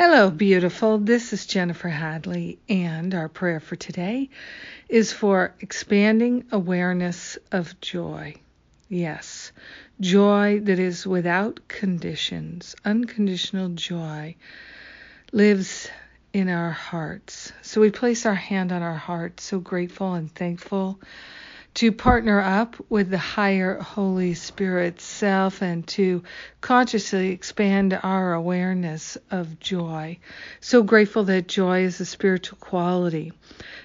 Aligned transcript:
Hello, 0.00 0.30
beautiful. 0.30 0.98
This 0.98 1.32
is 1.32 1.44
Jennifer 1.44 1.88
Hadley, 1.88 2.60
and 2.68 3.12
our 3.16 3.28
prayer 3.28 3.58
for 3.58 3.74
today 3.74 4.30
is 4.88 5.12
for 5.12 5.56
expanding 5.58 6.44
awareness 6.52 7.36
of 7.50 7.80
joy. 7.80 8.36
Yes, 8.88 9.50
joy 9.98 10.60
that 10.60 10.78
is 10.78 11.04
without 11.04 11.66
conditions, 11.66 12.76
unconditional 12.84 13.70
joy, 13.70 14.36
lives 15.32 15.90
in 16.32 16.48
our 16.48 16.70
hearts. 16.70 17.52
So 17.62 17.80
we 17.80 17.90
place 17.90 18.24
our 18.24 18.36
hand 18.36 18.70
on 18.70 18.82
our 18.82 18.94
heart, 18.94 19.40
so 19.40 19.58
grateful 19.58 20.14
and 20.14 20.32
thankful 20.32 21.00
to 21.78 21.92
partner 21.92 22.40
up 22.40 22.74
with 22.88 23.08
the 23.08 23.18
higher 23.18 23.78
Holy 23.78 24.34
Spirit 24.34 25.00
self 25.00 25.62
and 25.62 25.86
to 25.86 26.24
consciously 26.60 27.28
expand 27.28 27.96
our 28.02 28.32
awareness 28.32 29.16
of 29.30 29.60
joy. 29.60 30.18
So 30.58 30.82
grateful 30.82 31.22
that 31.26 31.46
joy 31.46 31.82
is 31.82 32.00
a 32.00 32.04
spiritual 32.04 32.58
quality. 32.58 33.32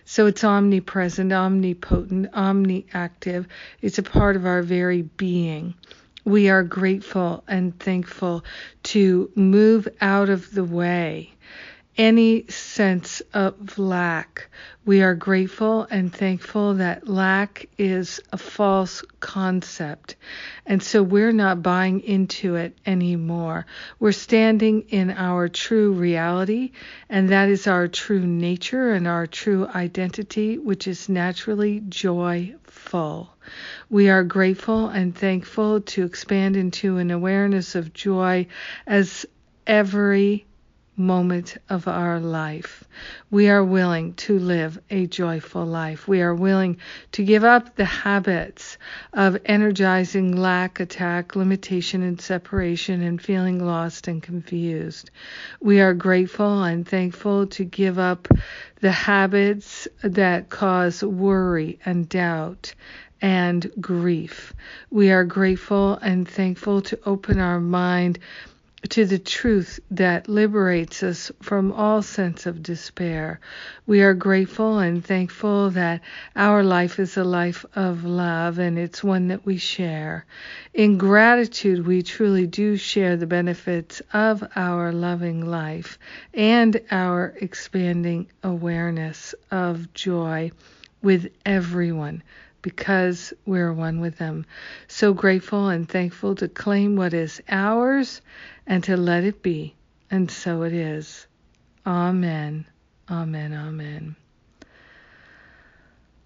So 0.06 0.26
it's 0.26 0.44
omnipresent, 0.44 1.32
omnipotent, 1.32 2.32
omniactive. 2.32 3.46
It's 3.80 4.00
a 4.00 4.04
part 4.04 4.38
of 4.38 4.48
our 4.48 4.64
very 4.64 5.04
being. 5.04 5.76
We 6.26 6.50
are 6.50 6.64
grateful 6.64 7.44
and 7.48 7.80
thankful 7.80 8.44
to 8.86 9.30
move 9.36 9.88
out 10.02 10.30
of 10.30 10.52
the 10.52 10.64
way 10.64 11.30
any 11.98 12.48
sense 12.48 13.22
of 13.34 13.78
lack. 13.78 14.50
We 14.86 15.02
are 15.04 15.16
grateful 15.16 15.88
and 15.90 16.14
thankful 16.14 16.76
that 16.76 17.08
lack 17.08 17.68
is 17.78 18.20
a 18.32 18.38
false 18.38 19.04
concept. 19.20 20.16
And 20.66 20.82
so 20.82 21.04
we're 21.04 21.32
not 21.32 21.62
buying 21.62 22.02
into 22.02 22.56
it 22.56 22.78
anymore. 22.86 23.66
We're 24.00 24.12
standing 24.12 24.82
in 24.90 25.12
our 25.12 25.48
true 25.48 25.94
reality, 25.94 26.72
and 27.10 27.30
that 27.30 27.50
is 27.50 27.68
our 27.68 27.88
true 27.88 28.26
nature 28.26 28.92
and 28.92 29.08
our 29.08 29.28
true 29.28 29.68
identity, 29.68 30.58
which 30.58 30.88
is 30.88 31.10
naturally 31.10 31.82
joyful. 31.88 33.34
We 33.90 34.10
are 34.10 34.24
grateful 34.24 34.90
and 34.90 35.16
thankful 35.16 35.82
to 35.82 36.06
expand 36.06 36.58
into 36.58 36.98
an 36.98 37.12
awareness 37.12 37.76
of 37.76 37.94
joy 37.94 38.48
as 38.88 39.26
every 39.68 40.46
moment 40.96 41.58
of 41.70 41.88
our 41.88 42.20
life. 42.20 42.84
We 43.32 43.50
are 43.50 43.64
willing 43.64 44.14
to 44.16 44.38
live 44.38 44.80
a 44.90 45.08
joyful 45.08 45.66
life. 45.66 46.08
We 46.08 46.22
are 46.22 46.36
willing 46.36 46.78
to 47.14 47.24
give 47.24 47.44
up 47.44 47.76
the 47.76 47.86
habits 47.86 48.78
of 49.14 49.38
energizing 49.46 50.36
lack, 50.36 50.80
attack, 50.80 51.36
limitation, 51.36 52.04
and 52.04 52.22
separation 52.22 53.02
and 53.02 53.22
feeling 53.22 53.66
lost 53.66 54.08
and 54.08 54.22
confused. 54.22 55.10
We 55.62 55.82
are 55.82 55.94
grateful 55.94 56.64
and 56.64 56.88
thankful 56.88 57.48
to 57.48 57.64
give 57.64 57.98
up 57.98 58.28
the 58.82 58.92
habits 58.92 59.88
that 60.04 60.50
cause 60.50 61.04
worry 61.04 61.80
and 61.86 62.08
doubt 62.08 62.74
and 63.24 63.72
grief. 63.80 64.54
We 64.92 65.10
are 65.12 65.24
grateful 65.24 65.98
and 66.02 66.28
thankful 66.28 66.82
to 66.82 67.00
open 67.06 67.40
our 67.40 67.62
mind 67.62 68.20
to 68.90 69.06
the 69.06 69.20
truth 69.20 69.80
that 69.92 70.28
liberates 70.28 71.04
us 71.04 71.32
from 71.42 71.72
all 71.72 72.02
sense 72.02 72.46
of 72.46 72.62
despair. 72.62 73.40
We 73.86 74.02
are 74.02 74.14
grateful 74.14 74.80
and 74.80 75.04
thankful 75.04 75.70
that 75.72 76.02
our 76.36 76.64
life 76.64 77.00
is 77.00 77.16
a 77.16 77.24
life 77.24 77.66
of 77.76 78.04
love 78.04 78.60
and 78.60 78.78
it's 78.78 79.04
one 79.04 79.30
that 79.30 79.46
we 79.46 79.58
share. 79.58 80.26
In 80.74 80.98
gratitude, 80.98 81.88
we 81.88 82.04
truly 82.04 82.46
do 82.46 82.76
share 82.76 83.16
the 83.16 83.28
benefits 83.28 84.02
of 84.12 84.44
our 84.56 84.92
loving 84.92 85.46
life 85.46 85.98
and 86.34 86.80
our 86.92 87.34
expanding 87.40 88.28
awareness 88.44 89.34
of 89.50 89.94
joy 89.94 90.52
with 91.02 91.32
everyone 91.46 92.22
because 92.64 93.34
we're 93.46 93.72
one 93.72 94.00
with 94.00 94.18
them. 94.18 94.48
So 94.88 95.14
grateful 95.14 95.70
and 95.70 95.88
thankful 95.88 96.34
to 96.36 96.48
claim 96.48 96.96
what 96.96 97.14
is 97.14 97.40
ours 97.48 98.22
and 98.66 98.84
to 98.86 98.98
let 98.98 99.24
it 99.24 99.44
be. 99.44 99.76
And 100.10 100.32
so 100.32 100.64
it 100.64 100.74
is. 100.74 101.28
Amen. 101.86 102.66
Amen. 103.12 103.54
Amen. 103.54 104.16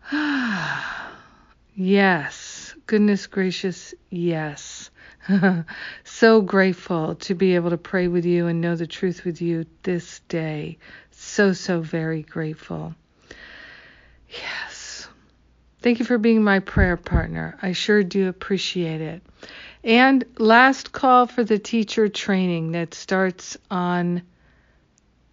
yes. 1.76 2.74
Goodness 2.86 3.28
gracious, 3.28 3.94
yes. 4.10 4.90
so 6.06 6.42
grateful 6.42 7.16
to 7.16 7.36
be 7.36 7.56
able 7.56 7.72
to 7.72 7.78
pray 7.78 8.08
with 8.08 8.24
you 8.26 8.48
and 8.48 8.62
know 8.62 8.76
the 8.76 8.88
truth 8.88 9.26
with 9.26 9.42
you 9.42 9.66
this 9.84 10.22
day. 10.30 10.78
So, 11.12 11.52
so 11.52 11.82
very 11.82 12.22
grateful. 12.22 12.96
Yes. 14.30 14.67
Thank 15.82 16.00
you 16.00 16.06
for 16.06 16.18
being 16.18 16.44
my 16.44 16.60
prayer 16.60 16.98
partner. 16.98 17.58
I 17.62 17.74
sure 17.74 18.04
do 18.04 18.30
appreciate 18.30 19.02
it. 19.02 19.22
And 19.84 20.26
last 20.38 20.92
call 20.92 21.28
for 21.28 21.44
the 21.44 21.60
teacher 21.60 22.10
training 22.10 22.72
that 22.72 22.94
starts 22.94 23.58
on 23.70 24.24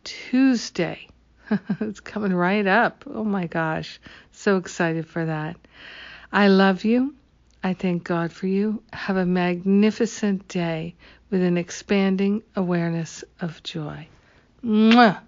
Tuesday. 0.04 1.08
it's 1.80 2.00
coming 2.00 2.32
right 2.32 2.66
up. 2.66 3.04
Oh 3.06 3.24
my 3.24 3.46
gosh. 3.46 4.00
So 4.32 4.58
excited 4.58 5.06
for 5.06 5.24
that. 5.24 5.56
I 6.32 6.48
love 6.48 6.84
you. 6.84 7.14
I 7.62 7.72
thank 7.72 8.04
God 8.04 8.32
for 8.32 8.46
you. 8.46 8.82
Have 8.92 9.16
a 9.16 9.24
magnificent 9.24 10.46
day 10.48 10.94
with 11.30 11.42
an 11.42 11.56
expanding 11.56 12.42
awareness 12.54 13.24
of 13.40 13.62
joy. 13.62 14.06
Mwah. 14.62 15.20